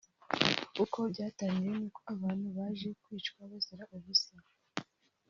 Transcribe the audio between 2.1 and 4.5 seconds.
abantu baje kwicwa bazira ubusa